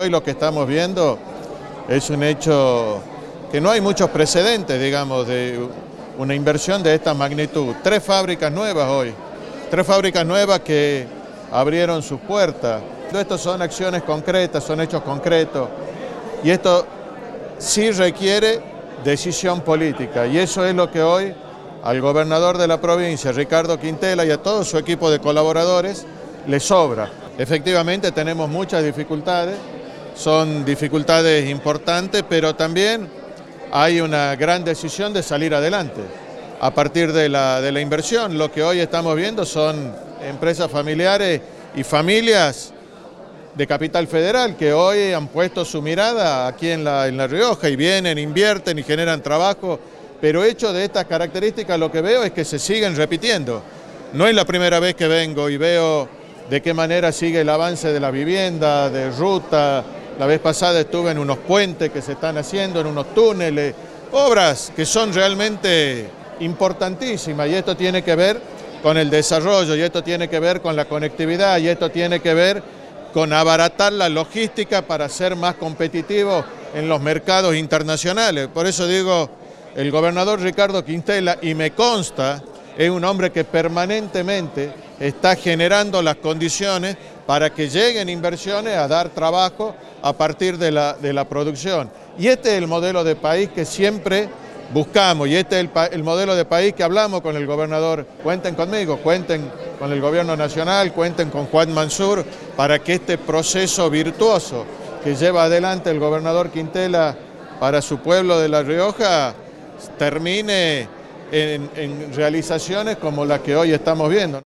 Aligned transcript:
Hoy 0.00 0.10
lo 0.10 0.22
que 0.22 0.30
estamos 0.30 0.64
viendo 0.68 1.18
es 1.88 2.08
un 2.08 2.22
hecho 2.22 3.02
que 3.50 3.60
no 3.60 3.68
hay 3.68 3.80
muchos 3.80 4.08
precedentes, 4.10 4.80
digamos, 4.80 5.26
de 5.26 5.58
una 6.18 6.36
inversión 6.36 6.84
de 6.84 6.94
esta 6.94 7.14
magnitud. 7.14 7.74
Tres 7.82 8.04
fábricas 8.04 8.52
nuevas 8.52 8.88
hoy, 8.88 9.12
tres 9.68 9.84
fábricas 9.84 10.24
nuevas 10.24 10.60
que 10.60 11.04
abrieron 11.50 12.00
sus 12.04 12.20
puertas. 12.20 12.80
Esto 13.12 13.36
son 13.36 13.60
acciones 13.60 14.04
concretas, 14.04 14.62
son 14.62 14.80
hechos 14.80 15.02
concretos 15.02 15.68
y 16.44 16.50
esto 16.50 16.86
sí 17.58 17.90
requiere 17.90 18.60
decisión 19.02 19.62
política 19.62 20.28
y 20.28 20.38
eso 20.38 20.64
es 20.64 20.76
lo 20.76 20.88
que 20.92 21.02
hoy 21.02 21.34
al 21.82 22.00
gobernador 22.00 22.56
de 22.56 22.68
la 22.68 22.80
provincia, 22.80 23.32
Ricardo 23.32 23.80
Quintela, 23.80 24.24
y 24.24 24.30
a 24.30 24.40
todo 24.40 24.62
su 24.62 24.78
equipo 24.78 25.10
de 25.10 25.18
colaboradores 25.18 26.06
le 26.46 26.60
sobra. 26.60 27.10
Efectivamente 27.36 28.12
tenemos 28.12 28.48
muchas 28.48 28.84
dificultades, 28.84 29.56
son 30.18 30.64
dificultades 30.64 31.48
importantes, 31.48 32.24
pero 32.28 32.56
también 32.56 33.08
hay 33.70 34.00
una 34.00 34.34
gran 34.34 34.64
decisión 34.64 35.12
de 35.12 35.22
salir 35.22 35.54
adelante 35.54 36.00
a 36.60 36.74
partir 36.74 37.12
de 37.12 37.28
la, 37.28 37.60
de 37.60 37.70
la 37.70 37.80
inversión. 37.80 38.36
Lo 38.36 38.50
que 38.50 38.64
hoy 38.64 38.80
estamos 38.80 39.14
viendo 39.14 39.46
son 39.46 39.94
empresas 40.20 40.68
familiares 40.68 41.40
y 41.76 41.84
familias 41.84 42.72
de 43.54 43.66
Capital 43.68 44.08
Federal 44.08 44.56
que 44.56 44.72
hoy 44.72 45.12
han 45.12 45.28
puesto 45.28 45.64
su 45.64 45.80
mirada 45.80 46.48
aquí 46.48 46.70
en 46.70 46.82
la, 46.82 47.06
en 47.06 47.16
la 47.16 47.28
Rioja 47.28 47.68
y 47.68 47.76
vienen, 47.76 48.18
invierten 48.18 48.76
y 48.76 48.82
generan 48.82 49.22
trabajo, 49.22 49.78
pero 50.20 50.42
hecho 50.42 50.72
de 50.72 50.84
estas 50.84 51.04
características 51.04 51.78
lo 51.78 51.92
que 51.92 52.00
veo 52.00 52.24
es 52.24 52.32
que 52.32 52.44
se 52.44 52.58
siguen 52.58 52.96
repitiendo. 52.96 53.62
No 54.14 54.26
es 54.26 54.34
la 54.34 54.44
primera 54.44 54.80
vez 54.80 54.96
que 54.96 55.06
vengo 55.06 55.48
y 55.48 55.56
veo 55.56 56.08
de 56.50 56.60
qué 56.60 56.74
manera 56.74 57.12
sigue 57.12 57.42
el 57.42 57.48
avance 57.48 57.92
de 57.92 58.00
la 58.00 58.10
vivienda, 58.10 58.90
de 58.90 59.10
ruta, 59.10 59.84
la 60.18 60.26
vez 60.26 60.40
pasada 60.40 60.80
estuve 60.80 61.12
en 61.12 61.18
unos 61.18 61.38
puentes 61.38 61.90
que 61.90 62.02
se 62.02 62.12
están 62.12 62.36
haciendo, 62.38 62.80
en 62.80 62.88
unos 62.88 63.14
túneles, 63.14 63.74
obras 64.12 64.72
que 64.74 64.84
son 64.84 65.12
realmente 65.12 66.08
importantísimas 66.40 67.48
y 67.48 67.54
esto 67.54 67.76
tiene 67.76 68.02
que 68.02 68.16
ver 68.16 68.40
con 68.82 68.96
el 68.96 69.10
desarrollo 69.10 69.74
y 69.76 69.80
esto 69.80 70.02
tiene 70.02 70.28
que 70.28 70.40
ver 70.40 70.60
con 70.60 70.76
la 70.76 70.86
conectividad 70.86 71.58
y 71.58 71.68
esto 71.68 71.90
tiene 71.90 72.20
que 72.20 72.34
ver 72.34 72.62
con 73.12 73.32
abaratar 73.32 73.92
la 73.92 74.08
logística 74.08 74.82
para 74.82 75.08
ser 75.08 75.36
más 75.36 75.54
competitivo 75.54 76.44
en 76.74 76.88
los 76.88 77.00
mercados 77.00 77.54
internacionales. 77.54 78.48
Por 78.52 78.66
eso 78.66 78.86
digo, 78.86 79.30
el 79.74 79.90
gobernador 79.90 80.40
Ricardo 80.40 80.84
Quintela, 80.84 81.38
y 81.40 81.54
me 81.54 81.70
consta, 81.70 82.42
es 82.76 82.90
un 82.90 83.04
hombre 83.04 83.30
que 83.30 83.44
permanentemente 83.44 84.72
está 85.00 85.36
generando 85.36 86.02
las 86.02 86.16
condiciones 86.16 86.96
para 87.26 87.52
que 87.52 87.68
lleguen 87.68 88.08
inversiones 88.08 88.76
a 88.76 88.88
dar 88.88 89.10
trabajo 89.10 89.74
a 90.02 90.12
partir 90.12 90.58
de 90.58 90.72
la, 90.72 91.24
producción. 91.28 91.90
Y 92.18 92.28
este 92.28 92.50
es 92.50 92.58
el 92.58 92.66
modelo 92.66 93.04
de 93.04 93.16
país 93.16 93.50
que 93.54 93.64
siempre 93.64 94.28
buscamos 94.72 95.28
y 95.28 95.36
este 95.36 95.60
es 95.60 95.66
el, 95.66 95.92
el, 95.92 96.02
modelo 96.02 96.34
de 96.34 96.44
país 96.44 96.74
que 96.74 96.82
hablamos 96.82 97.20
con 97.20 97.36
el 97.36 97.46
gobernador. 97.46 98.06
Cuenten 98.22 98.54
conmigo, 98.54 98.98
cuenten 98.98 99.50
con 99.78 99.92
el 99.92 100.00
gobierno 100.00 100.36
nacional, 100.36 100.92
cuenten 100.92 101.30
con 101.30 101.46
Juan 101.46 101.72
Mansur 101.72 102.24
para 102.56 102.78
que 102.78 102.94
este 102.94 103.18
proceso 103.18 103.88
virtuoso 103.88 104.64
que 105.02 105.14
lleva 105.14 105.44
adelante 105.44 105.90
el 105.90 105.98
gobernador 105.98 106.50
Quintela 106.50 107.16
para 107.60 107.82
su 107.82 107.98
pueblo 107.98 108.38
de 108.38 108.48
La 108.48 108.62
Rioja 108.62 109.34
termine 109.98 110.88
en, 111.30 112.12
realizaciones 112.14 112.96
como 112.96 113.24
la 113.24 113.42
que 113.42 113.56
hoy 113.56 113.72
estamos 113.72 114.08
viendo. 114.08 114.36